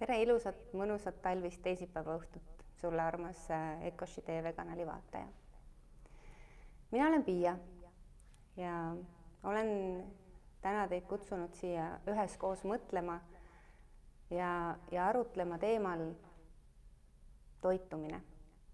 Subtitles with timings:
[0.00, 5.26] tere ilusat, mõnusat talvist teisipäeva õhtut sulle, armas äh, Ecoshi tv kanali vaataja.
[6.90, 7.52] mina olen Piia
[8.56, 8.76] ja
[9.44, 9.68] olen
[10.62, 13.18] täna teid kutsunud siia üheskoos mõtlema
[14.30, 16.08] ja, ja arutlema teemal
[17.60, 18.22] toitumine.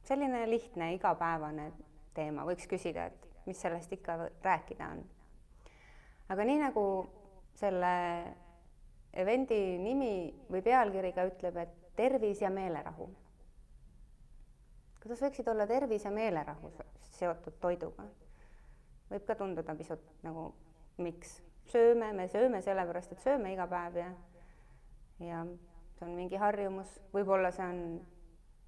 [0.03, 1.73] selline lihtne igapäevane
[2.15, 5.05] teema, võiks küsida, et mis sellest ikka rääkida on.
[6.29, 6.89] aga nii nagu
[7.59, 7.95] selle
[9.17, 10.11] event'i nimi
[10.51, 13.09] või pealkiri ka ütleb, et tervis ja meelerahu.
[15.02, 16.70] kuidas võiksid olla tervis ja meelerahu
[17.16, 18.05] seotud toiduga?
[19.11, 20.51] võib ka tunduda pisut nagu
[20.98, 24.11] miks, sööme, me sööme sellepärast, et sööme iga päev ja
[25.20, 25.45] ja
[25.97, 28.01] see on mingi harjumus, võib-olla see on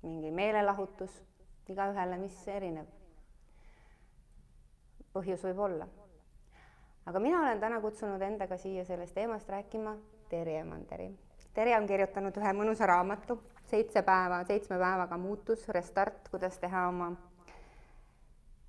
[0.03, 1.23] mingi meelelahutus
[1.69, 2.87] igaühele, mis erineb.
[5.13, 5.89] põhjus võib olla.
[7.07, 9.97] aga mina olen täna kutsunud endaga siia sellest teemast rääkima
[10.29, 11.09] Terje Manderi.
[11.55, 13.39] Terje on kirjutanud ühe mõnusa raamatu,
[13.71, 17.09] seitse päeva, seitsme päevaga muutus, restart, kuidas teha oma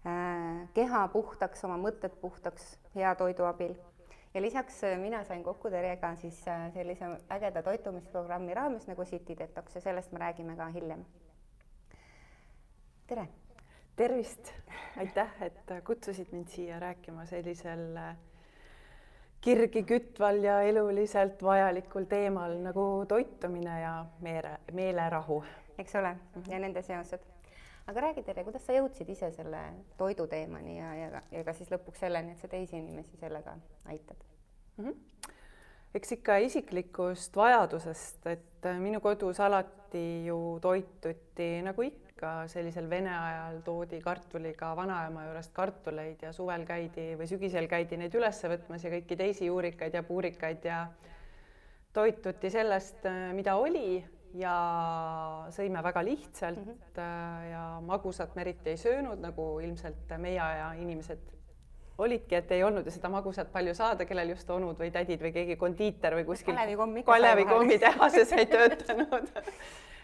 [0.08, 3.76] äh, keha puhtaks, oma mõtted puhtaks hea toidu abil.
[4.34, 9.38] ja lisaks äh, mina sain kokku Terjega siis äh, sellise ägeda toitumisprogrammi raames nagu City
[9.38, 11.06] Detox ja sellest me räägime ka hiljem.
[13.08, 13.28] tere!
[14.00, 14.54] tervist,
[14.98, 18.16] aitäh, et kutsusid mind siia rääkima sellisel äh,
[19.42, 25.44] kirgi kütval ja eluliselt vajalikul teemal nagu toitumine ja meele, meelerahu.
[25.80, 26.16] eks ole
[26.48, 27.20] ja nende seosed.
[27.88, 29.62] aga räägi, Terje, kuidas sa jõudsid ise selle
[29.98, 34.18] toidu teemani ja, ja, ja ka siis lõpuks selleni, et sa teisi inimesi sellega aitad
[34.78, 34.86] mm?
[34.86, 35.34] -hmm.
[35.96, 39.79] eks ikka isiklikust vajadusest, et minu kodus alati
[40.26, 46.66] ju toituti nagu ikka ikka sellisel vene ajal toodi kartuliga vanaema juurest kartuleid ja suvel
[46.68, 50.82] käidi või sügisel käidi neid üles võtmas ja kõiki teisi juurikaid ja puurikaid ja
[51.96, 54.04] toituti sellest, mida oli
[54.36, 54.56] ja
[55.56, 57.52] sõime väga lihtsalt mm -hmm.
[57.52, 61.39] ja magusat me eriti ei söönud, nagu ilmselt meie aja inimesed
[62.00, 65.34] olidki, et ei olnud ju seda magusat palju saada, kellel just onud või tädid või
[65.36, 66.58] keegi kondiiter või kuskil
[67.06, 69.30] kalevikommi-tehases ei töötanud.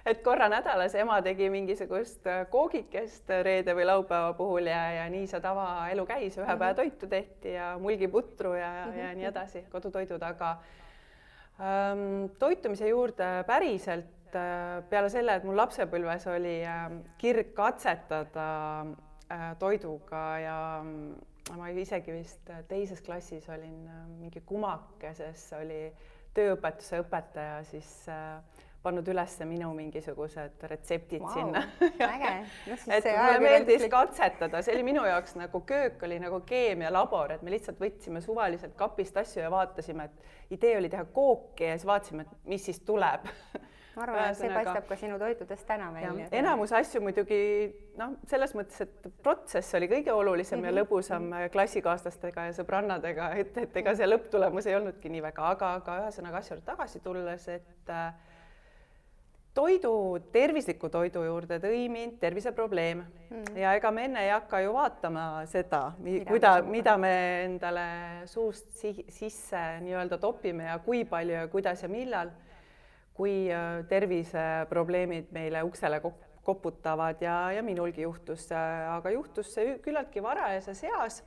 [0.06, 5.26] Et korra nädalas ema tegi mingisugust äh, koogikest reede või laupäeva puhul ja, ja nii
[5.32, 9.00] see tavaelu käis, ühe päeva toitu tehti ja mulgiputru ja -hmm.
[9.00, 10.52] ja nii edasi, kodutoidud, aga
[11.58, 16.86] ähm, toitumise juurde päriselt äh, peale selle, et mul lapsepõlves oli äh,
[17.18, 18.50] kirg katsetada
[19.32, 25.90] äh, toiduga ja äh, ma isegi vist teises klassis olin äh, mingi kumakeses oli
[26.36, 28.40] tööõpetuse õpetaja, siis äh,
[28.86, 31.62] pannud üles minu mingisugused retseptid wow, sinna.
[32.14, 32.34] äge.
[32.70, 32.78] No,.
[32.98, 37.54] et mulle meeldis katsetada, see oli minu jaoks nagu köök oli nagu keemialabor, et me
[37.54, 42.28] lihtsalt võtsime suvaliselt kapist asju ja vaatasime, et idee oli teha kooki ja siis vaatasime,
[42.28, 43.26] et mis siis tuleb
[43.96, 46.28] ma arvan, et see paistab ka sinu toitudest täna välja.
[46.36, 47.40] enamus asju muidugi
[48.00, 50.68] noh, selles mõttes, et protsess oli kõige olulisem mm -hmm.
[50.68, 50.80] ja mhm.
[50.82, 51.52] lõbusam mhm.
[51.56, 56.44] klassikaaslastega ja sõbrannadega, et, et ega see lõpptulemus ei olnudki nii väga, aga, aga ühesõnaga
[56.44, 58.14] asja juurde tagasi tulles, et äh,
[59.56, 63.56] toidu, tervisliku toidu juurde tõi mind terviseprobleem mm.
[63.60, 65.82] ja ega me enne ei hakka ju vaatama seda,
[66.28, 67.14] kuida, mida me
[67.46, 67.86] endale
[68.30, 72.34] suust si sisse nii-öelda topime ja kui palju ja kuidas ja millal,
[73.16, 76.02] kui äh, terviseprobleemid meile uksele
[76.46, 81.24] koputavad ja, ja minulgi juhtus, aga juhtus see küllaltki varajases eas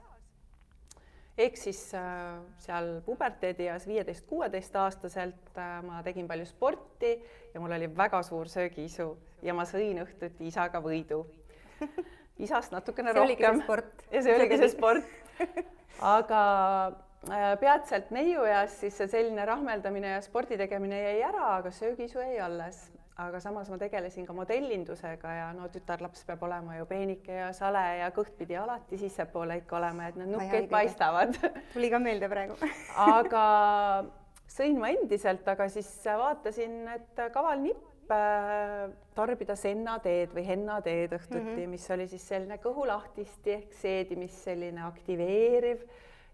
[1.38, 7.12] ehk siis äh, seal puberteedieas viieteist-kuueteistaastaselt äh, ma tegin palju sporti
[7.54, 9.08] ja mul oli väga suur söögiisu
[9.46, 11.24] ja ma sõin õhtuti isaga võidu.
[12.46, 13.62] isast natukene rohkem.
[14.10, 15.06] ja see oligi see sport.
[16.02, 16.42] aga
[16.88, 16.98] äh,
[17.60, 22.86] peatselt neiueas siis see selline rahmeldamine ja spordi tegemine jäi ära, aga söögiisu jäi alles
[23.18, 27.82] aga samas ma tegelesin ka modellindusega ja no tütarlaps peab olema ju peenike ja sale
[27.98, 31.34] ja kõht pidi alati sissepoole ikka olema, et need nukkeid paistavad.
[31.74, 32.54] tuli ka meelde praegu
[33.18, 33.44] aga
[34.48, 38.86] sõin ma endiselt, aga siis vaatasin, et kaval nipp äh,
[39.18, 41.74] tarbida sennateed või hennateed õhtuti mm, -hmm.
[41.74, 45.82] mis oli siis selline kõhulahtisti ehk seedimist selline aktiveeriv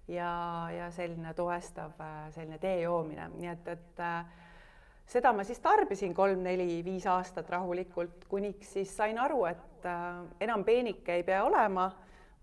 [0.08, 4.24] ja, ja selline toestav äh, selline tee joomine, nii et, et äh,
[5.06, 11.20] seda ma siis tarbisin kolm-neli-viis aastat rahulikult, kuniks siis sain aru, et äh, enam peenike
[11.20, 11.90] ei pea olema,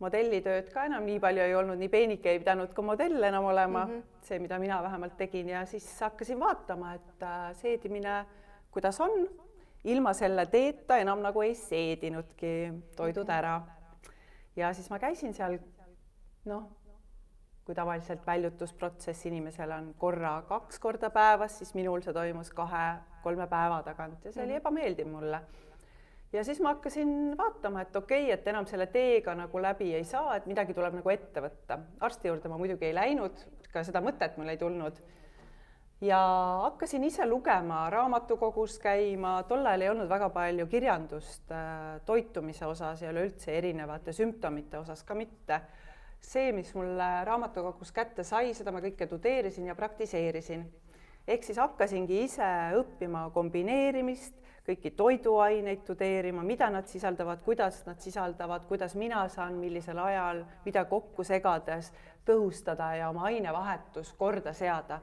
[0.02, 3.86] modellitööd ka enam nii palju ei olnud, nii peenike ei pidanud ka modell enam olema
[3.86, 4.26] mm, -hmm.
[4.26, 8.26] see, mida mina vähemalt tegin ja siis hakkasin vaatama, et äh, seedimine,
[8.72, 9.28] kuidas on,
[9.84, 13.38] ilma selle teeta enam nagu ei seedinudki toidud mhm.
[13.38, 13.62] ära.
[14.56, 15.58] ja siis ma käisin seal
[16.46, 16.64] noh,
[17.66, 23.84] kui tavaliselt väljutusprotsess inimesel on korra kaks korda päevas, siis minul see toimus kahe-kolme päeva
[23.86, 25.44] tagant ja see oli ebameeldiv mulle
[26.34, 30.04] ja siis ma hakkasin vaatama, et okei okay,, et enam selle teega nagu läbi ei
[30.08, 31.80] saa, et midagi tuleb nagu ette võtta.
[32.00, 33.44] arsti juurde ma muidugi ei läinud,
[33.74, 35.02] ka seda mõtet mul ei tulnud.
[36.02, 36.20] ja
[36.64, 43.02] hakkasin ise lugema, raamatukogus käima, tol ajal ei olnud väga palju kirjandust äh, toitumise osas
[43.02, 45.62] ja üleüldse erinevate sümptomite osas ka mitte.
[46.22, 50.66] See, mis mulle raamatukogus kätte sai, seda ma kõike tudeerisin ja praktiseerisin.
[51.28, 52.48] ehk siis hakkasingi ise
[52.78, 59.98] õppima kombineerimist kõiki toiduaineid tudeerima, mida nad sisaldavad, kuidas nad sisaldavad, kuidas mina saan, millisel
[60.00, 61.92] ajal, mida kokku segades
[62.26, 65.02] tõhustada ja oma ainevahetus korda seada.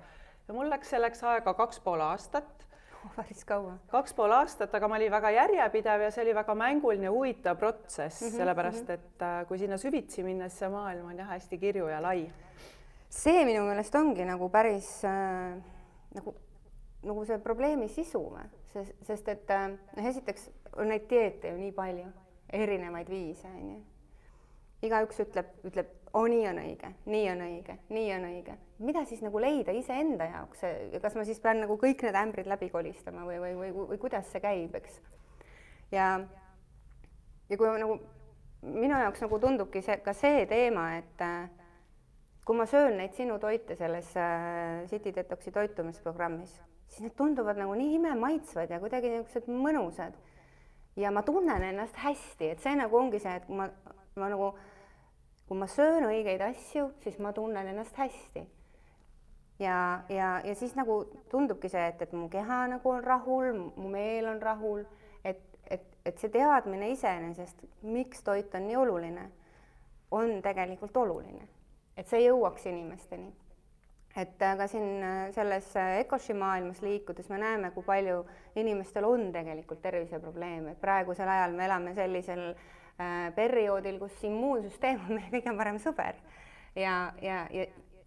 [0.49, 2.68] ja mul läks selleks aega kaks pool aastat
[3.17, 3.77] päris kaua.
[3.93, 8.23] kaks pool aastat, aga ma olin väga järjepidev ja see oli väga mänguline, huvitav protsess
[8.23, 8.93] mm, -hmm, sellepärast mhm.
[8.93, 12.31] et äh, kui sinna süvitsi minna, siis see maailm on jah, hästi kirju ja lai.
[13.11, 15.56] see minu meelest ongi nagu päris äh,
[16.15, 16.35] nagu
[17.03, 21.61] nagu see probleemi sisu või, sest, sest et äh, noh, esiteks on neid dieete ju
[21.61, 22.09] nii palju,
[22.53, 23.79] erinevaid viise on ju.
[24.89, 28.56] igaüks ütleb, ütleb, oo nii on õige, nii on õige, nii on õige.
[28.78, 30.64] mida siis nagu leida iseenda jaoks,
[31.02, 34.31] kas ma siis pean nagu kõik need ämbrid läbi kolistama või, või, või, või, kuidas
[34.32, 35.00] see käib, eks.
[35.93, 36.14] ja,
[37.50, 37.99] ja kui nagu
[38.62, 41.50] minu jaoks nagu tundubki see ka see teema, et äh,
[42.44, 46.56] kui ma söön neid sinu toite selles äh, City Detoxi toitumisprogrammis
[46.88, 50.16] siis need tunduvad nagu nii imemaitsvad ja kuidagi niisugused mõnusad.
[50.96, 53.69] ja ma tunnen ennast hästi, et see nagu ongi see, et ma,
[54.19, 54.49] ma nagu,
[55.49, 58.45] kui ma söön õigeid asju, siis ma tunnen ennast hästi.
[59.59, 61.00] ja, ja, ja siis nagu
[61.31, 64.85] tundubki see, et, et mu keha nagu on rahul, mu meel on rahul,
[65.25, 65.41] et,
[65.71, 69.27] et, et see teadmine iseenesest, miks toit on nii oluline,
[70.15, 71.49] on tegelikult oluline,
[71.97, 73.33] et see jõuaks inimesteni.
[74.19, 78.25] Et ka siin äh, selles äh, Ecoshi maailmas liikudes me näeme, kui palju
[78.59, 82.78] inimestel on tegelikult terviseprobleeme, et praegusel ajal me elame sellisel äh,
[83.37, 86.19] perioodil, kus immuunsüsteem on meie kõige parem sõber.
[86.75, 87.67] ja, ja, ja,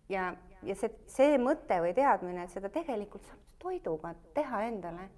[0.10, 0.26] ja,
[0.64, 5.10] ja see, see mõte või teadmine, et seda tegelikult saab toiduga teha endale,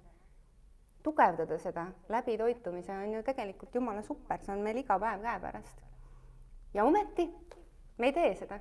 [1.02, 5.82] tugevdada seda läbi toitumise on ju tegelikult jumala super, see on meil iga päev käepärast.
[6.74, 7.28] ja ometi
[7.98, 8.60] me ei tee seda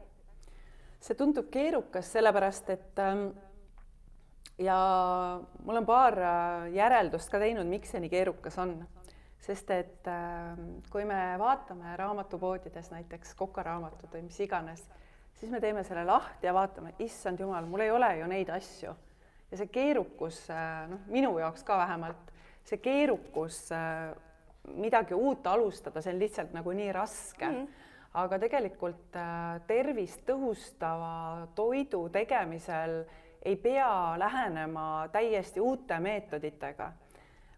[1.03, 3.25] see tundub keerukas, sellepärast et ähm,
[4.61, 4.77] ja
[5.63, 8.77] mul on paar äh, järeldust ka teinud, miks see nii keerukas on.
[9.43, 14.85] Sest et ähm, kui me vaatame raamatupoodides näiteks kokaraamatut või mis iganes,
[15.39, 18.95] siis me teeme selle lahti ja vaatame, issand jumal, mul ei ole ju neid asju.
[19.51, 22.31] ja see keerukus, äh, noh, minu jaoks ka vähemalt,
[22.63, 24.13] see keerukus äh,
[24.79, 27.63] midagi uut alustada, see on lihtsalt nagu nii raske mm.
[27.63, 32.99] -hmm aga tegelikult äh, tervist tõhustava toidu tegemisel
[33.43, 36.91] ei pea lähenema täiesti uute meetoditega.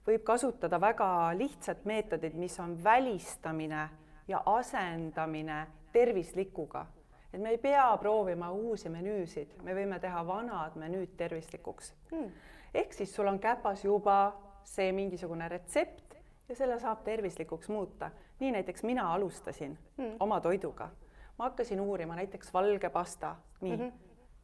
[0.07, 1.07] Võib kasutada väga
[1.37, 3.89] lihtsat meetodit, mis on välistamine
[4.27, 6.85] ja asendamine tervislikuga.
[7.33, 11.93] et me ei pea proovima uusi menüüsid, me võime teha vanad menüüd tervislikuks.
[12.11, 12.31] Hmm..
[12.73, 16.15] ehk siis sul on käpas juba see mingisugune retsept
[16.49, 18.11] ja selle saab tervislikuks muuta.
[18.39, 20.15] Nii näiteks mina alustasin mm.
[20.19, 20.89] oma toiduga,
[21.37, 23.77] ma hakkasin uurima näiteks valge pasta, nii.
[23.77, 23.91] Mm, -hmm.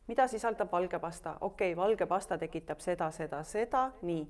[0.08, 4.28] mida sisaldab valge pasta, okei okay,, valge pasta tekitab seda, seda, seda, nii,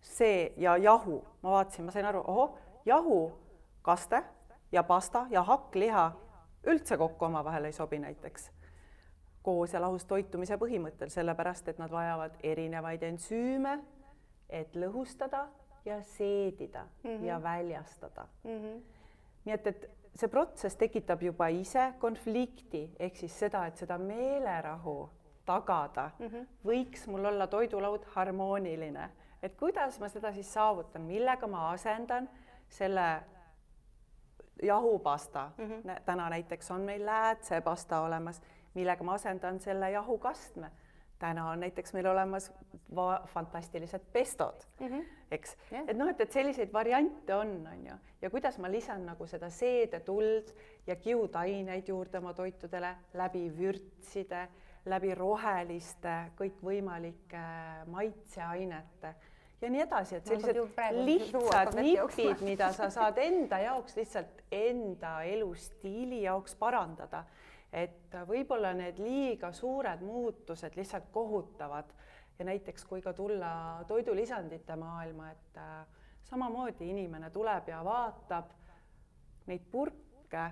[0.00, 3.32] see ja jahu, ma vaatasin, ma sain aru, ohoh, jahu,
[3.82, 4.22] kaste
[4.72, 6.10] ja pasta ja hakkliha
[6.66, 8.50] üldse kokku omavahel ei sobi näiteks
[9.42, 13.78] koos ja lahus toitumise põhimõttel, sellepärast et nad vajavad erinevaid ensüüme,
[14.50, 15.46] et lõhustada
[15.84, 17.24] ja seedida mm -hmm.
[17.24, 18.58] ja väljastada mm.
[18.58, 18.80] -hmm
[19.48, 19.86] nii et, et
[20.18, 24.98] see protsess tekitab juba ise konflikti ehk siis seda, et seda meelerahu
[25.48, 26.46] tagada mm, -hmm.
[26.66, 29.10] võiks mul olla toidulaud harmooniline,
[29.42, 32.28] et kuidas ma seda siis saavutan, millega ma asendan
[32.68, 33.08] selle
[34.62, 36.02] jahupasta mm, -hmm.
[36.04, 38.42] täna näiteks on meil läätsepasta olemas,
[38.74, 40.70] millega ma asendan selle jahukastme
[41.18, 42.52] täna on näiteks meil olemas
[43.26, 45.04] fantastilised pestod mm, -hmm.
[45.30, 49.06] eks yeah., et noh, et, et selliseid variante on, on ju, ja kuidas ma lisan
[49.06, 50.54] nagu seda seedetuld
[50.86, 54.48] ja kiudaineid juurde oma toitudele läbi vürtside,
[54.86, 57.42] läbi roheliste kõikvõimalike
[57.90, 59.14] maitseainete
[59.60, 60.58] ja nii edasi, et sellised
[61.04, 67.24] lihtsad nipid, mida sa saad enda jaoks lihtsalt enda elustiili jaoks parandada.
[67.72, 71.90] Et võib-olla need liiga suured muutused lihtsalt kohutavad.
[72.38, 73.50] Ja näiteks kui ka tulla
[73.88, 75.82] toidulisandite maailma, et äh,
[76.30, 78.54] samamoodi inimene tuleb ja vaatab
[79.50, 80.44] neid purke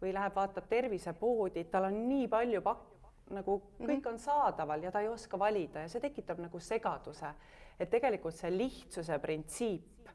[0.00, 2.99] või läheb, vaatab tervisepoodi, tal on nii palju pak-,
[3.30, 3.88] nagu Mhm.
[3.90, 7.34] kõik on saadaval ja ta ei oska valida ja see tekitab nagu segaduse.
[7.80, 10.08] et tegelikult see lihtsuse printsiip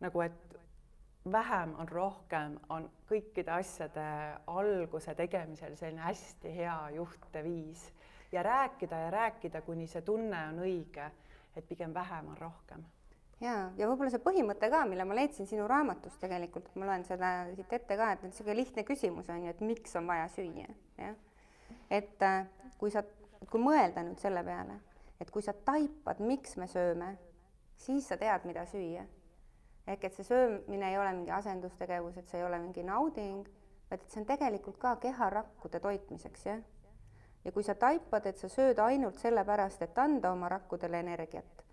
[0.00, 0.56] nagu, et
[1.32, 4.04] vähem on rohkem, on kõikide asjade
[4.46, 7.92] alguse tegemisel selline hästi hea juhteviis
[8.32, 11.10] ja rääkida ja rääkida, kuni see tunne on õige,
[11.56, 12.84] et pigem vähem on rohkem
[13.40, 17.46] ja, ja võib-olla see põhimõte ka, mille ma leidsin sinu raamatust tegelikult, ma loen seda
[17.56, 21.16] siit ette ka, et niisugune lihtne küsimus on ju, et miks on vaja süüa, jah.
[21.90, 22.46] Et äh,
[22.78, 23.02] kui sa,
[23.50, 24.78] kui mõelda nüüd selle peale,
[25.20, 27.14] et kui sa taipad, miks me sööme,
[27.76, 29.04] siis sa tead, mida süüa.
[29.86, 33.48] ehk et see söömine ei ole mingi asendustegevus, et see ei ole mingi nauding,
[33.90, 36.62] vaid et see on tegelikult ka keharakkude toitmiseks, jah.
[37.44, 41.64] ja kui sa taipad, et sa sööd ainult sellepärast, et anda oma rakkudele energiat,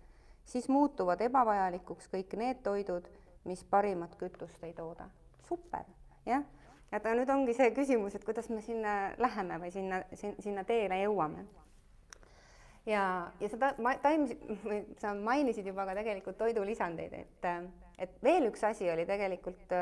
[0.44, 3.08] siis muutuvad ebavajalikuks kõik need toidud,
[3.44, 5.08] mis parimat kütust ei tooda.
[5.48, 5.88] super,
[6.26, 6.44] jah.
[6.92, 11.44] Aga nüüd ongi see küsimus, et kuidas me sinna läheme või sinna, sinna teele jõuame.
[12.86, 13.04] ja,
[13.40, 14.42] ja sa ta-, ma-, taimisid,
[15.00, 17.50] sa mainisid juba ka tegelikult toidulisandeid, et,
[17.98, 19.72] et veel üks asi oli tegelikult,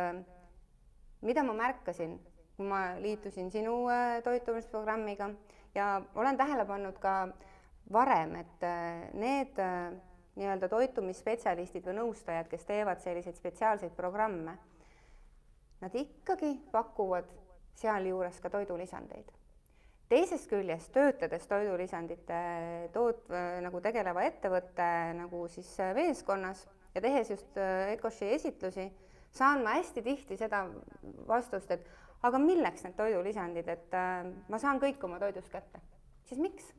[1.27, 2.19] mida ma märkasin,
[2.57, 3.83] kui ma liitusin sinu
[4.25, 5.31] toitumisprogrammiga
[5.75, 7.17] ja olen tähele pannud ka
[7.93, 8.67] varem, et
[9.19, 9.59] need
[10.39, 14.55] nii-öelda toitumisspetsialistid või nõustajad, kes teevad selliseid spetsiaalseid programme,
[15.81, 17.29] nad ikkagi pakuvad
[17.81, 19.31] sealjuures ka toidulisandeid.
[20.09, 22.41] teisest küljest, töötades toidulisandite
[22.93, 23.31] toot-,
[23.63, 27.57] nagu tegeleva ettevõtte nagu siis meeskonnas ja tehes just
[27.93, 28.91] Ecoshi esitlusi,
[29.31, 30.65] saan ma hästi tihti seda
[31.29, 31.87] vastust, et
[32.27, 35.81] aga milleks need toidulisandid, et äh, ma saan kõik oma toidust kätte.
[36.25, 36.73] siis miks?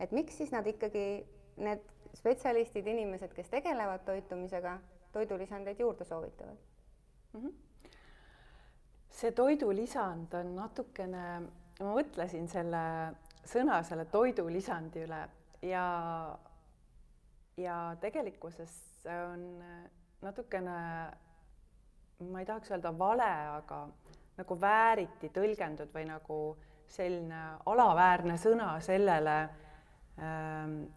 [0.00, 1.24] et miks siis nad ikkagi,
[1.56, 1.82] need
[2.14, 4.78] spetsialistid, inimesed, kes tegelevad toitumisega,
[5.12, 6.56] toidulisandeid juurde soovitavad
[7.32, 7.40] mm?
[7.40, 7.52] -hmm.
[9.12, 11.24] See toidulisand on natukene,
[11.80, 12.82] ma mõtlesin selle
[13.44, 15.20] sõna, selle toidulisandi üle
[15.68, 15.86] ja,
[17.60, 19.46] ja tegelikkuses see on
[20.22, 20.76] natukene,
[22.30, 23.84] ma ei tahaks öelda vale, aga
[24.38, 26.38] nagu vääriti tõlgendud või nagu
[26.92, 29.36] selline alaväärne sõna sellele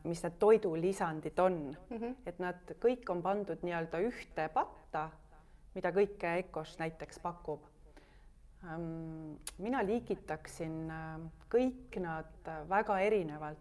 [0.03, 1.53] mis need toidulisandid on
[1.89, 2.15] mm, -hmm.
[2.25, 5.09] et nad kõik on pandud nii-öelda ühte patta,
[5.73, 7.63] mida kõike EKOS näiteks pakub.
[9.61, 10.91] Mina liigitaksin
[11.51, 13.59] kõik nad väga erinevalt.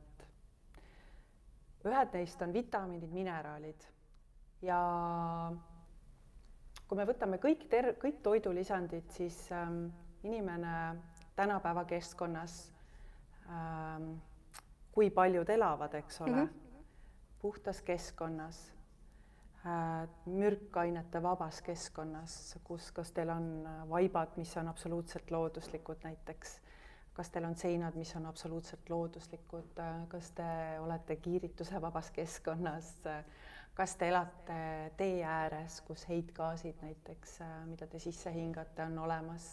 [1.84, 3.82] ühed neist on vitamiinid, mineraalid
[4.64, 4.80] ja
[6.88, 9.86] kui me võtame kõik ter-, kõik toidulisandid, siis ähm,
[10.24, 10.96] inimene
[11.36, 12.54] tänapäeva keskkonnas
[13.48, 14.14] ähm,
[14.94, 16.84] kui paljud elavad, eks ole mm, -hmm.
[17.42, 18.72] puhtas keskkonnas
[20.26, 23.46] mürkainete vabas keskkonnas, kus, kas teil on
[23.88, 26.58] vaibad, mis on absoluutselt looduslikud näiteks,
[27.16, 29.80] kas teil on seinad, mis on absoluutselt looduslikud,
[30.12, 30.48] kas te
[30.84, 32.92] olete kiirituse vabas keskkonnas,
[33.74, 34.58] kas te elate
[34.98, 37.38] tee ääres, kus heitgaasid näiteks,
[37.70, 39.48] mida te sisse hingate, on olemas,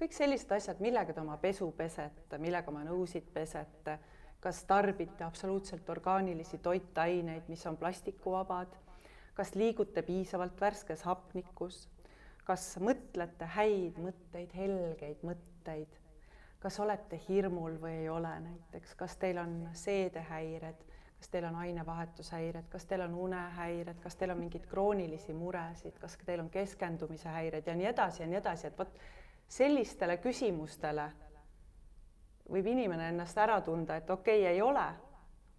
[0.00, 3.98] kõik sellised asjad, millega te oma pesu pesete, millega oma nõusid pesete.
[4.44, 8.74] Kas tarbite absoluutselt orgaanilisi toitaineid, mis on plastikuvabad,
[9.34, 11.88] kas liigute piisavalt värskes hapnikus,
[12.44, 16.00] kas mõtlete häid mõtteid, helgeid mõtteid,
[16.62, 20.84] kas olete hirmul või ei ole näiteks, kas teil on seedehäired,
[21.18, 26.16] kas teil on ainevahetushäired, kas teil on unehäired, kas teil on mingeid kroonilisi muresid, kas
[26.26, 28.98] teil on keskendumise häired ja nii edasi ja nii edasi, et vot
[29.48, 31.10] sellistele küsimustele
[32.50, 34.84] võib inimene ennast ära tunda, et okei okay,, ei ole,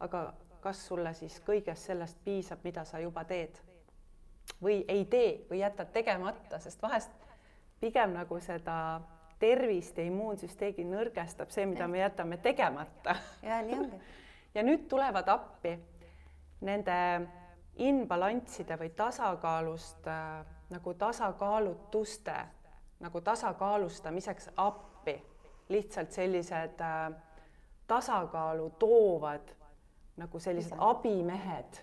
[0.06, 0.26] aga
[0.66, 3.62] kas sulle siis kõigest sellest piisab, mida sa juba teed
[4.64, 7.12] või ei tee või jätad tegemata, sest vahest
[7.80, 8.78] pigem nagu seda
[9.40, 13.16] tervist ja immuunsüsteemi nõrgestab see, mida me jätame tegemata.
[13.44, 14.00] ja nii ongi.
[14.56, 15.76] ja nüüd tulevad appi
[16.66, 16.98] nende
[17.86, 22.36] imbalansside või tasakaalust äh, nagu tasakaalutuste
[23.00, 25.18] nagu tasakaalustamiseks appi
[25.70, 27.12] lihtsalt sellised äh,
[27.88, 29.52] tasakaalu toovad
[30.18, 31.82] nagu sellised abimehed.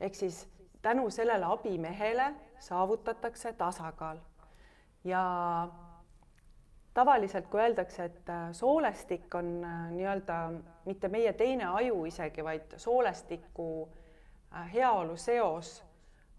[0.00, 0.48] ehk siis
[0.82, 4.18] tänu sellele abimehele saavutatakse tasakaal
[5.04, 5.22] ja
[6.94, 10.38] tavaliselt, kui öeldakse, et äh, soolestik on äh, nii-öelda
[10.84, 15.82] mitte meie teine aju isegi, vaid soolestiku äh, heaolu seos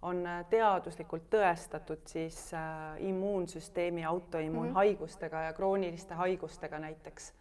[0.06, 2.52] on teaduslikult tõestatud siis
[3.00, 5.46] immuunsüsteemi autoimmuunhaigustega mm -hmm.
[5.48, 7.34] ja krooniliste haigustega näiteks.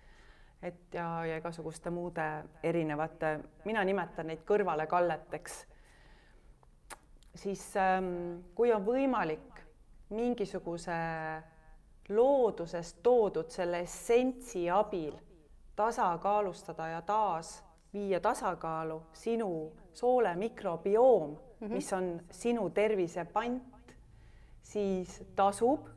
[0.64, 2.24] Et ja, ja igasuguste muude
[2.62, 5.66] erinevate, mina nimetan neid kõrvalekalleteks.
[7.34, 9.60] siis ähm, kui on võimalik
[10.14, 10.96] mingisuguse
[12.08, 15.14] loodusest toodud selle essentsi abil
[15.76, 21.72] tasakaalustada ja taas viia tasakaalu sinu soole mikrobioom mm, -hmm.
[21.72, 23.94] mis on sinu tervise pant,
[24.62, 25.88] siis tasub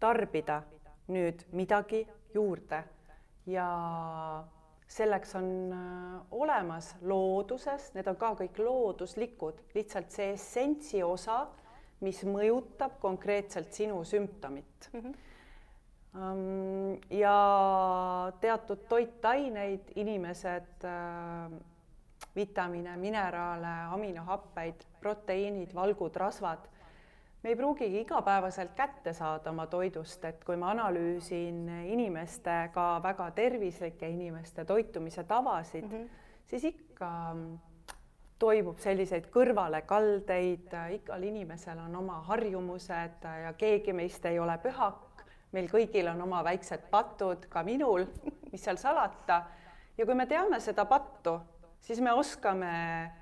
[0.00, 0.62] tarbida
[1.08, 2.84] nüüd midagi juurde
[3.46, 3.68] ja
[4.88, 11.44] selleks on äh, olemas looduses, need on ka kõik looduslikud, lihtsalt see essentsi osa,
[12.04, 15.00] mis mõjutab konkreetselt sinu sümptomit mm.
[15.00, 15.30] -hmm
[17.10, 21.56] ja teatud toitaineid inimesed äh,
[22.36, 26.68] vitamiine, mineraale, aminohappeid, proteiinid, valgud, rasvad
[27.44, 33.28] me ei pruugigi igapäevaselt kätte saada oma toidust, et kui ma analüüsin inimeste, ka väga
[33.36, 36.08] tervislike inimeste toitumise tavasid mm, -hmm.
[36.46, 37.10] siis ikka
[38.38, 45.68] toimub selliseid kõrvalekaldeid, igal inimesel on oma harjumused ja keegi meist ei ole pühak, meil
[45.68, 48.06] kõigil on oma väiksed patud, ka minul,
[48.52, 49.42] mis seal salata.
[49.98, 51.40] ja kui me teame seda pattu,
[51.80, 53.12] siis me oskame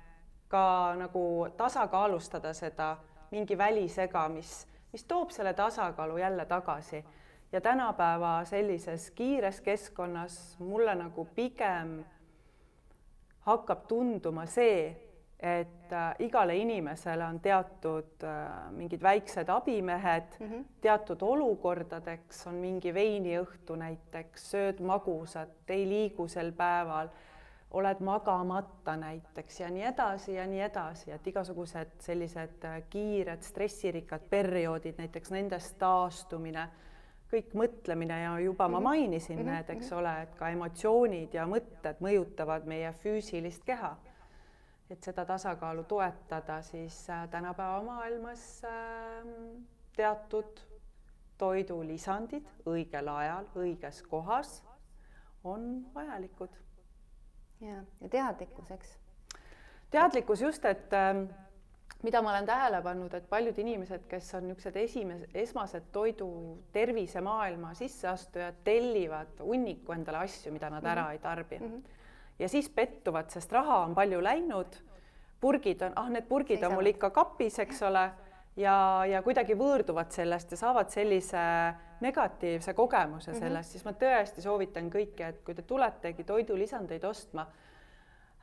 [0.47, 2.97] ka nagu tasakaalustada seda
[3.33, 4.53] mingi välisega, mis,
[4.93, 7.03] mis toob selle tasakaalu jälle tagasi.
[7.51, 12.03] ja tänapäeva sellises kiires keskkonnas mulle nagu pigem
[13.45, 14.95] hakkab tunduma see,
[15.43, 20.63] et äh, igale inimesele on teatud äh, mingid väiksed abimehed mm, -hmm.
[20.81, 27.11] teatud olukordadeks on mingi veiniõhtu näiteks, sööd magusat, ei liigu sel päeval
[27.73, 34.27] oled magamata näiteks ja nii edasi ja nii edasi, et igasugused sellised äh, kiired stressirikkad
[34.29, 36.67] perioodid, näiteks nendest taastumine,
[37.33, 38.83] kõik mõtlemine ja juba ma mhm.
[38.83, 39.51] mainisin -hmm.
[39.51, 43.97] need, eks ole, et ka emotsioonid ja mõtted mõjutavad meie füüsilist keha.
[44.89, 49.25] et seda tasakaalu toetada, siis äh, tänapäeva maailmas äh,
[49.95, 50.59] teatud
[51.37, 54.63] toidulisandid õigel ajal õiges kohas
[55.43, 56.62] on vajalikud
[57.63, 58.97] ja, ja teadlikkus, eks.
[59.91, 61.23] teadlikkus just, et äh,
[62.03, 66.29] mida ma olen tähele pannud, et paljud inimesed, kes on niisugused esimesed, esmased toidu
[66.75, 71.11] tervisemaailma sisseastujad, tellivad hunniku endale asju, mida nad ära mm -hmm.
[71.11, 71.71] ei tarbi mm.
[71.71, 71.81] -hmm.
[72.39, 74.75] ja siis pettuvad, sest raha on palju läinud,
[75.41, 76.71] purgid on, ah, need purgid Seisavad.
[76.71, 78.11] on mul ikka kapis, eks ole
[78.55, 81.37] ja, ja kuidagi võõrduvad sellest ja saavad sellise
[82.03, 83.39] negatiivse kogemuse mhm.
[83.39, 83.71] sellest mm, -hmm.
[83.71, 87.47] siis ma tõesti soovitan kõiki, et kui te tuletegi toidulisandeid ostma,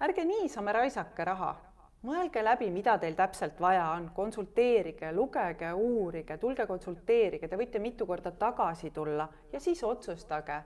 [0.00, 1.54] ärge niisama raisake raha,
[2.02, 8.06] mõelge läbi, mida teil täpselt vaja on, konsulteerige, lugege, uurige, tulge konsulteerige, te võite mitu
[8.06, 10.62] korda tagasi tulla ja siis otsustage,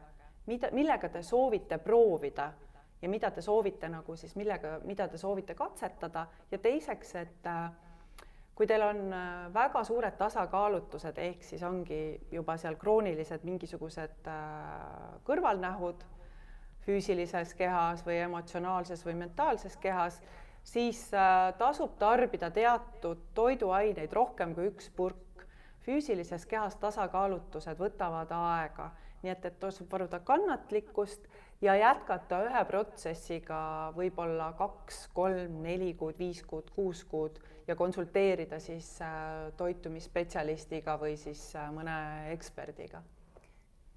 [0.46, 2.52] mida, millega te soovite proovida
[3.02, 7.70] ja mida te soovite nagu siis, millega, mida te soovite katsetada ja teiseks, et äh,
[8.54, 12.00] kui teil on äh, väga suured tasakaalutused, ehk siis ongi
[12.32, 16.04] juba seal kroonilised mingisugused äh, kõrvalnähud
[16.84, 20.20] füüsilises kehas või emotsionaalses või mentaalses kehas,
[20.62, 25.20] siis äh, tasub tarbida teatud toiduaineid rohkem kui üks purk.
[25.84, 31.26] füüsilises kehas tasakaalutused võtavad aega, nii et, et tasub varuda kannatlikkust
[31.62, 33.58] ja jätkata ühe protsessiga
[33.96, 37.38] võib-olla kaks, kolm, neli kuud, viis kuud, kuus kuud
[37.68, 41.96] ja konsulteerida siis äh, toitumisspetsialistiga või siis äh, mõne
[42.34, 43.02] eksperdiga.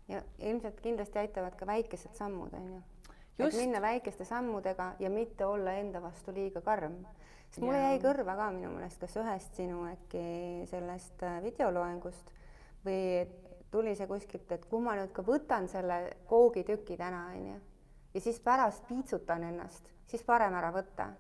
[0.08, 2.82] ja ilmselt kindlasti aitavad ka väikesed sammud, on ju.
[3.48, 7.04] et minna väikeste sammudega ja mitte olla enda vastu liiga karm.
[7.50, 10.24] sest mulle jäi kõrva ka minu meelest kas ühest sinu äkki
[10.72, 12.32] sellest äh, videoloengust
[12.86, 13.28] või
[13.78, 17.60] tuli see kuskilt, et kui ma nüüd ka võtan selle koogitüki täna, on ju,
[18.16, 21.12] ja siis pärast piitsutan ennast, siis parem ära võtta.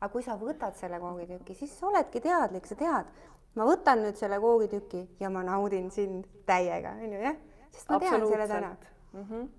[0.00, 3.10] Aga kui sa võtad selle koogitüki, siis oledki teadlik, sa tead,
[3.56, 8.02] ma võtan nüüd selle koogitüki ja ma naudin sind täiega, on ju jah, sest ma
[8.02, 8.74] tean selle täna.
[9.14, 9.28] Mm.
[9.28, 9.52] -hmm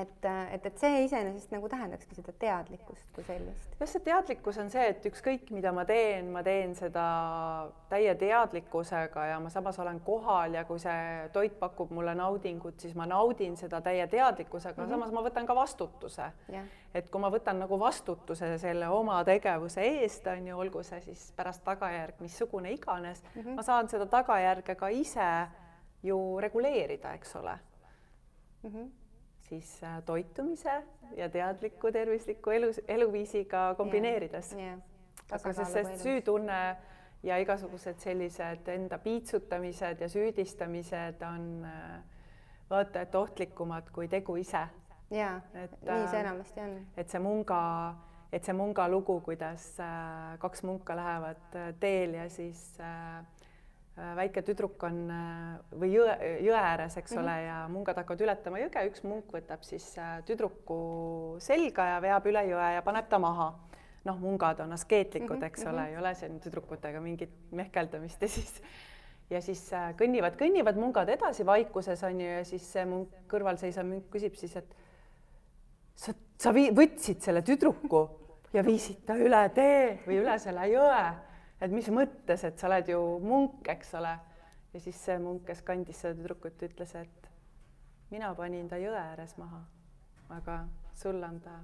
[0.00, 3.76] et, et, et see iseenesest nagu tähendakski seda teadlikkust kui sellist.
[3.80, 7.04] jah, see teadlikkus on see, et ükskõik, mida ma teen, ma teen seda
[7.90, 12.96] täie teadlikkusega ja ma samas olen kohal ja kui see toit pakub mulle naudingut, siis
[12.98, 14.96] ma naudin seda täie teadlikkusega mm, -hmm.
[14.96, 16.30] samas ma võtan ka vastutuse
[16.94, 21.30] et kui ma võtan nagu vastutuse selle oma tegevuse eest, on ju, olgu see siis
[21.36, 23.54] pärast tagajärg missugune iganes mm, -hmm.
[23.54, 25.48] ma saan seda tagajärge ka ise
[26.02, 27.58] ju reguleerida, eks ole
[28.62, 28.70] mm.
[28.70, 29.05] -hmm
[29.48, 30.82] siis äh, toitumise
[31.16, 34.66] ja teadliku tervisliku elu, eluviisiga kombineerides yeah,.
[34.66, 34.80] Yeah.
[35.32, 36.60] aga sest see süütunne
[37.26, 42.02] ja igasugused sellised enda piitsutamised ja süüdistamised on äh,
[42.70, 44.66] vaata et ohtlikumad kui tegu ise.
[45.10, 46.76] jaa, nii see enamasti on.
[46.96, 47.60] et see munga,
[48.32, 53.22] et see munga lugu, kuidas äh, kaks munka lähevad teel ja siis äh,
[53.96, 54.96] väike tüdruk on
[55.80, 57.22] või jõe, jõe ääres, eks mm -hmm.
[57.24, 59.86] ole, ja mungad hakkavad ületama jõge, üks munk võtab siis
[60.28, 60.80] tüdruku
[61.40, 63.54] selga ja veab üle jõe ja paneb ta maha.
[64.06, 65.74] noh, mungad on askeetlikud, eks mm -hmm.
[65.74, 68.62] ole, ei ole siin tüdrukutega mingit mehkeldamist ja siis
[69.30, 73.86] ja siis kõnnivad, kõnnivad mungad edasi vaikuses on ju, ja siis see munk kõrval seisev
[73.88, 74.76] munk küsib siis, et
[75.96, 78.02] sa, sa vii-, võtsid selle tüdruku
[78.54, 81.00] ja viisid ta üle tee või üle selle jõe.
[81.60, 84.16] Et mis mõttes, et sa oled ju munk, eks ole.
[84.72, 87.30] ja siis see munk, kes kandis seda tüdrukut, ütles, et
[88.10, 89.62] mina panin ta jõe ääres maha,
[90.36, 90.64] aga
[90.94, 91.56] sul on ta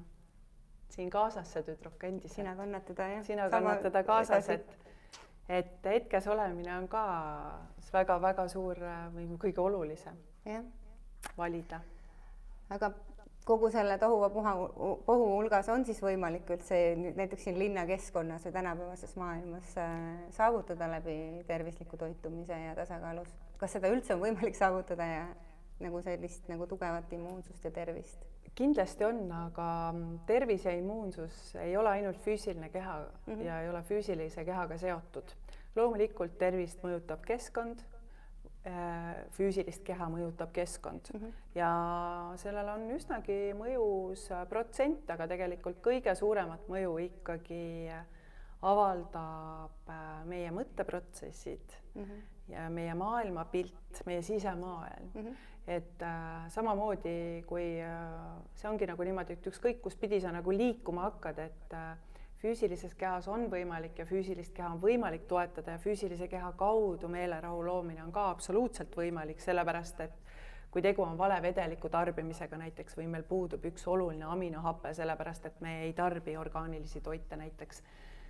[0.93, 2.37] siin kaasas, see tüdruk endiselt.
[2.37, 3.25] sina kannad teda jah.
[3.25, 4.79] sina kannad teda kaasas, et
[5.49, 7.05] et hetkes olemine on ka
[7.93, 8.79] väga-väga suur
[9.15, 10.17] või kõige olulisem.
[11.37, 11.81] valida.
[12.71, 12.93] aga
[13.45, 14.55] kogu selle tohuvapuha,
[15.07, 19.95] pohu hulgas on siis võimalik üldse näiteks siin linnakeskkonnas või tänapäevases maailmas äh,
[20.31, 25.25] saavutada läbi tervisliku toitumise ja tasakaalus, kas seda üldse on võimalik saavutada ja
[25.83, 28.29] nagu sellist nagu tugevat immuunsust ja tervist?
[28.55, 29.67] kindlasti on, aga
[30.29, 33.45] tervis ja immuunsus ei ole ainult füüsiline keha mm -hmm.
[33.47, 35.33] ja ei ole füüsilise kehaga seotud.
[35.77, 37.81] loomulikult tervist mõjutab keskkond
[39.35, 41.33] füüsilist keha mõjutab keskkond mm -hmm.
[41.59, 41.71] ja
[42.39, 48.05] sellel on üsnagi mõjus äh, protsent, aga tegelikult kõige suuremat mõju ikkagi äh,
[48.63, 49.91] avaldab
[50.31, 52.21] meie mõtteprotsessid mm -hmm.
[52.49, 55.23] ja meie maailmapilt, meie sisemaailm mm.
[55.23, 55.35] -hmm.
[55.67, 61.03] et äh, samamoodi kui äh, see ongi nagu niimoodi, et ükskõik kuspidi sa nagu liikuma
[61.03, 61.99] hakkad, et äh,
[62.43, 67.63] füüsilises kehas on võimalik ja füüsilist keha on võimalik toetada ja füüsilise keha kaudu meelerahu
[67.67, 70.19] loomine on ka absoluutselt võimalik, sellepärast et
[70.73, 75.61] kui tegu on vale vedeliku tarbimisega näiteks või meil puudub üks oluline aminohape, sellepärast et
[75.61, 77.83] me ei tarbi orgaanilisi toite näiteks,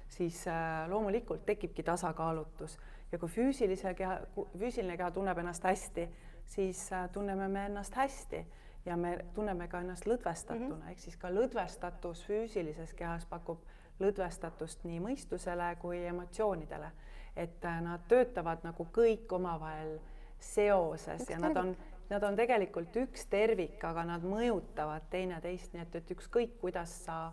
[0.08, 2.78] siis äh, loomulikult tekibki tasakaalutus
[3.12, 4.18] ja kui füüsilise keha,
[4.58, 6.08] füüsiline keha tunneb ennast hästi,
[6.46, 8.44] siis äh, tunneme me ennast hästi
[8.84, 10.90] ja me tunneme ka ennast lõdvestatuna mm -hmm.
[10.90, 13.62] ehk siis ka lõdvestatus füüsilises kehas pakub
[14.02, 16.90] lõdvestatust nii mõistusele kui emotsioonidele.
[17.36, 19.94] et äh, nad töötavad nagu kõik omavahel
[20.38, 21.70] seoses üks ja nad on,
[22.10, 27.32] nad on tegelikult üks tervik, aga nad mõjutavad teineteist, nii et, et ükskõik, kuidas sa,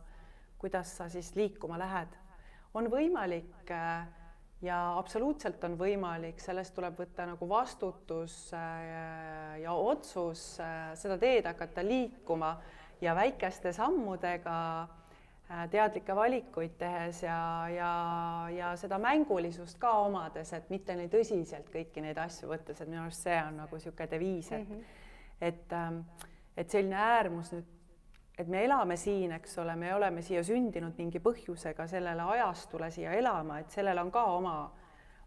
[0.58, 2.16] kuidas sa siis liikuma lähed,
[2.74, 4.08] on võimalik äh,
[4.62, 10.54] ja absoluutselt on võimalik, sellest tuleb võtta nagu vastutus äh, ja otsus
[10.96, 12.56] seda teed hakata liikuma
[13.02, 14.56] ja väikeste sammudega
[15.72, 17.92] teadlikke valikuid tehes ja, ja,
[18.54, 23.02] ja seda mängulisust ka omades, et mitte nii tõsiselt kõiki neid asju võttes, et minu
[23.02, 24.84] arust see on nagu niisugune deviis, et mm -hmm.
[25.42, 26.00] et, ähm,
[26.58, 27.66] et selline äärmus nüüd,
[28.38, 33.12] et me elame siin, eks ole, me oleme siia sündinud mingi põhjusega sellele ajastule siia
[33.12, 34.72] elama, et sellel on ka oma,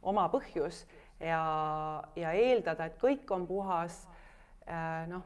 [0.03, 0.87] oma põhjus
[1.21, 1.43] ja,
[2.17, 4.09] ja eeldada, et kõik on puhas,
[4.69, 5.23] äh, noh,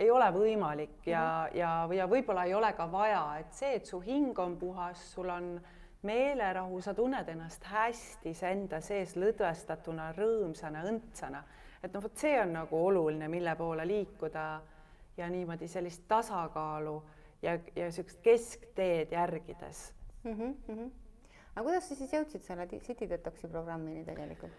[0.00, 1.58] ei ole võimalik ja mm, -hmm.
[1.58, 5.28] ja, ja võib-olla ei ole ka vaja, et see, et su hing on puhas, sul
[5.28, 5.60] on
[6.02, 11.42] meelerahu, sa tunned ennast hästi enda sees lõdvestatuna, rõõmsana, õndsana.
[11.82, 14.60] et noh, vot see on nagu oluline, mille poole liikuda
[15.16, 17.02] ja niimoodi sellist tasakaalu
[17.42, 19.92] ja, ja niisugust keskteed järgides
[20.24, 20.32] mm.
[20.32, 20.90] -hmm, mm -hmm.
[21.54, 24.52] aga kuidas sa siis jõudsid selle City Detoxi programmini tegelikult?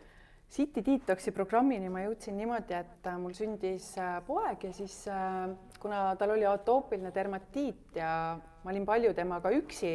[0.52, 5.46] City Detoxi programmini ma jõudsin niimoodi, et äh, mul sündis äh, poeg ja siis äh,
[5.80, 9.94] kuna tal oli atoopiline dermatiit ja ma olin palju temaga üksi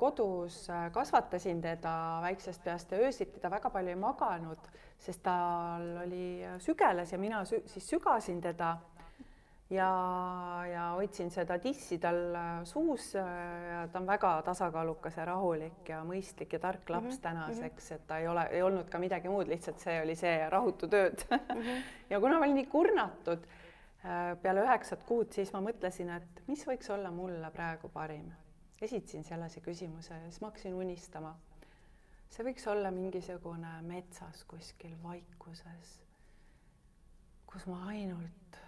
[0.00, 0.62] kodus,
[0.94, 1.90] kasvatasin teda
[2.24, 7.42] väiksest peast ja öösiti ta väga palju ei maganud, sest tal oli sügeles ja mina
[7.44, 8.70] sü siis sügasin teda
[9.70, 13.26] ja, ja hoidsin seda tissi tal äh, suus äh,
[13.72, 17.22] ja ta on väga tasakaalukas ja rahulik ja mõistlik ja tark laps mm -hmm.
[17.22, 20.88] tänaseks, et ta ei ole, ei olnud ka midagi muud, lihtsalt see oli see rahutu
[20.88, 21.60] tööd mm.
[21.60, 21.82] -hmm.
[22.10, 26.66] ja kuna ma olin nii kurnatud äh, peale üheksat kuud, siis ma mõtlesin, et mis
[26.66, 28.32] võiks olla mulle praegu parim.
[28.80, 31.36] esitasin sellise küsimuse ja siis ma hakkasin unistama.
[32.30, 36.00] see võiks olla mingisugune metsas kuskil vaikuses,
[37.46, 38.67] kus ma ainult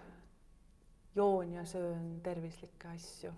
[1.14, 3.32] joon ja söön tervislikke asju.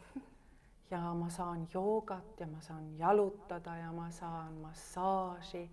[0.90, 5.70] ja ma saan joogat ja ma saan jalutada ja ma saan massaaži,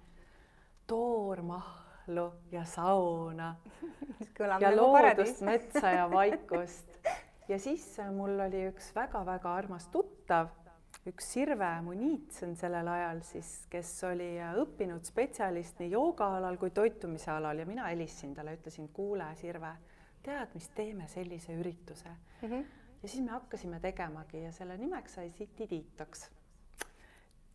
[0.88, 3.55] toormahlu ja sauna
[4.39, 6.88] ja nagu loodust, metsa ja vaikust.
[7.47, 10.47] ja siis mul oli üks väga-väga armas tuttav,
[11.07, 17.31] üks Sirve Munitsen sellel ajal siis, kes oli õppinud spetsialist nii jooga alal kui toitumise
[17.31, 19.75] alal ja mina helistasin talle, ütlesin, kuule, Sirve
[20.23, 22.49] tead, mis teeme sellise ürituse mm.
[22.49, 22.65] -hmm.
[23.03, 26.29] ja siis me hakkasime tegemagi ja selle nimeks sai City Detox.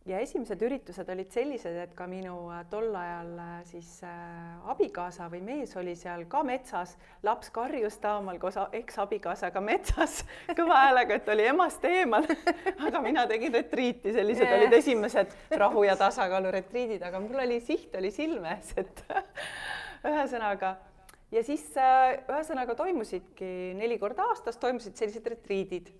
[0.05, 5.29] ja esimesed üritused olid sellised, et ka minu äh, tol ajal äh, siis äh, abikaasa
[5.31, 10.25] või mees oli seal ka metsas, laps karjus taamal koos eksabikaasaga metsas
[10.59, 12.25] kõva häälega, et oli emast eemal
[12.87, 14.57] aga mina tegin retriiti, sellised yeah.
[14.59, 19.05] olid esimesed rahu ja tasakaalu retriidid, aga mul oli siht oli silme ees, et
[20.11, 20.75] ühesõnaga
[21.31, 25.93] ja siis ühesõnaga toimusidki neli korda aastas toimusid sellised retriidid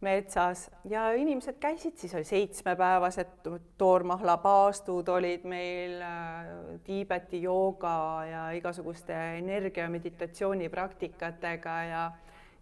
[0.00, 3.48] metsas ja inimesed käisid, siis oli seitsmepäevased
[3.78, 6.46] toormahlapaastud olid meil äh,
[6.84, 12.04] Tiibeti jooga ja igasuguste energia meditatsioonipraktikatega ja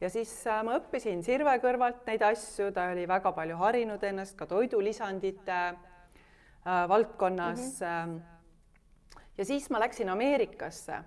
[0.01, 4.37] ja siis äh, ma õppisin Sirve kõrvalt neid asju, ta oli väga palju harinud ennast
[4.39, 8.17] ka toidulisandite äh, valdkonnas mm.
[8.17, 9.21] -hmm.
[9.39, 11.03] ja siis ma läksin Ameerikasse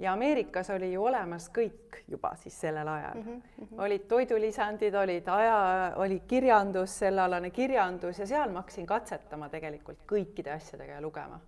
[0.00, 3.42] ja Ameerikas oli ju olemas kõik juba siis sellel ajal mm.
[3.60, 3.82] -hmm.
[3.84, 10.54] olid toidulisandid, olid aja, oli kirjandus, sellealane kirjandus ja seal ma hakkasin katsetama tegelikult kõikide
[10.56, 11.40] asjadega ja lugema.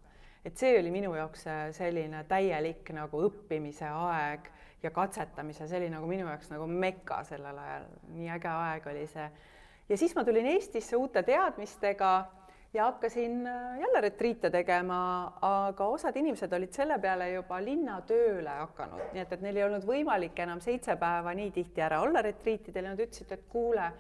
[0.45, 4.51] et see oli minu jaoks selline täielik nagu õppimise aeg
[4.83, 9.07] ja katsetamise, see oli nagu minu jaoks nagu meka sellel ajal, nii äge aeg oli
[9.07, 9.31] see.
[9.89, 12.25] ja siis ma tulin Eestisse uute teadmistega
[12.75, 19.03] ja hakkasin äh, jälle retriite tegema, aga osad inimesed olid selle peale juba linnatööle hakanud,
[19.13, 22.89] nii et, et neil ei olnud võimalik enam seitse päeva nii tihti ära olla retriitidel
[22.89, 23.91] ja nad ütlesid, et kuule,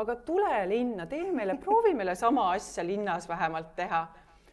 [0.00, 4.06] aga tule linna, tee meile, proovi meile sama asja linnas vähemalt teha.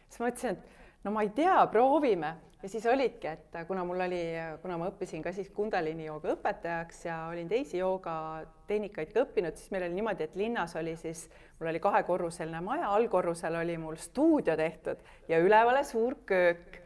[0.08, 4.00] siis ma ütlesin, et no ma ei tea, proovime ja siis olidki, et kuna mul
[4.00, 4.20] oli,
[4.62, 9.72] kuna ma õppisin ka siis Kundalini jooga õpetajaks ja olin teisi joogatehnikaid ka õppinud, siis
[9.74, 11.24] meil oli niimoodi, et linnas oli siis,
[11.58, 16.78] mul oli kahekorruseline maja, allkorrusel oli mul stuudio tehtud ja ülevale suur köök.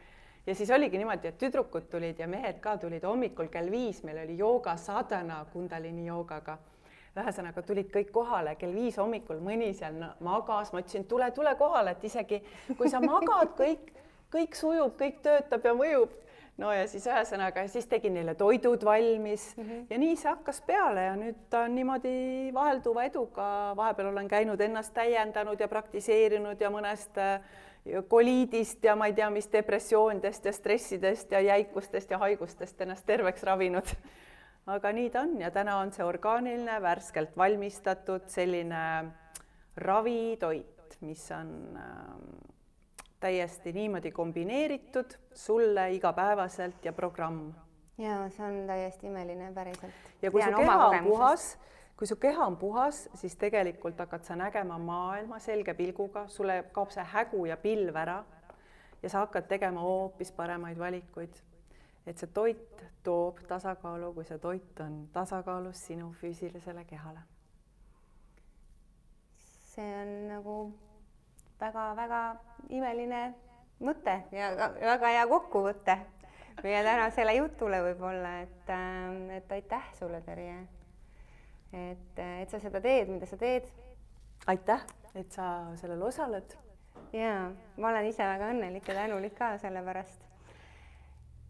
[0.47, 4.23] ja siis oligi niimoodi, et tüdrukud tulid ja mehed ka tulid hommikul kell viis, meil
[4.23, 6.57] oli jooga sadana Kundalini joogaga
[7.17, 11.95] ühesõnaga tulid kõik kohale kell viis hommikul, mõni seal magas, ma ütlesin, tule, tule kohale,
[11.97, 12.41] et isegi
[12.77, 13.89] kui sa magad, kõik
[14.33, 16.15] kõik sujub, kõik töötab ja mõjub.
[16.57, 19.85] no ja siis ühesõnaga, siis tegin neile toidud valmis mm -hmm.
[19.89, 24.61] ja nii see hakkas peale ja nüüd ta on niimoodi vahelduva eduga, vahepeal olen käinud
[24.61, 27.41] ennast täiendanud ja praktiseerinud ja mõnest äh,
[28.07, 33.43] koliidist ja ma ei tea, mis depressioonidest ja stressidest ja jäikustest ja haigustest ennast terveks
[33.43, 33.95] ravinud.
[34.67, 39.05] aga nii ta on ja täna on see orgaaniline, värskelt valmistatud selline
[39.77, 42.56] ravitoit, mis on äh,
[43.19, 47.53] täiesti niimoodi kombineeritud sulle igapäevaselt ja programm.
[47.97, 49.93] ja see on täiesti imeline päriselt.
[50.21, 51.59] ja kui Tean su keha on puhas,
[51.97, 56.93] kui su keha on puhas, siis tegelikult hakkad sa nägema maailma selge pilguga, sulle kaob
[56.93, 58.23] see hägu ja pilv ära
[59.03, 61.33] ja sa hakkad tegema hoopis paremaid valikuid.
[62.07, 67.19] et see toit toob tasakaalu, kui see toit on tasakaalus sinu füüsilisele kehale.
[69.75, 70.73] see on nagu
[71.59, 72.21] väga-väga
[72.69, 73.23] imeline
[73.83, 75.97] mõte ja väga hea kokkuvõte
[76.63, 80.55] meie tänasele jutule võib-olla, et, ähm, et aitäh sulle, Terje.
[81.73, 83.67] et, et sa seda teed, mida sa teed.
[84.47, 84.81] aitäh,
[85.15, 86.57] et sa sellel osaled.
[87.13, 90.21] ja ma olen ise väga õnnelik ja tänulik ka selle pärast.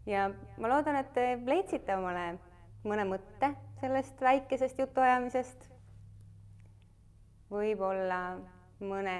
[0.06, 2.38] ja ma loodan, et te leidsite omale
[2.84, 5.68] mõne mõtte sellest väikesest jutuajamisest.
[7.50, 8.38] võib-olla
[8.80, 9.18] mõne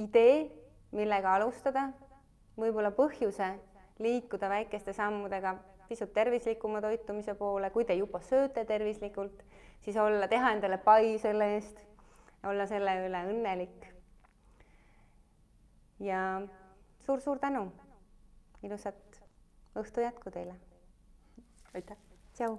[0.00, 0.48] idee,
[0.94, 1.88] millega alustada,
[2.58, 3.52] võib-olla põhjuse
[4.02, 5.54] liikuda väikeste sammudega
[5.88, 9.42] pisut tervislikuma toitumise poole, kui te juba sööte tervislikult,
[9.84, 11.80] siis olla, teha endale pai selle eest,
[12.46, 13.90] olla selle üle õnnelik.
[16.00, 16.20] ja
[17.06, 17.68] suur-suur tänu,
[18.62, 19.22] ilusat
[19.78, 20.54] õhtu jätku teile.
[21.74, 21.96] aitäh.
[22.34, 22.58] tšau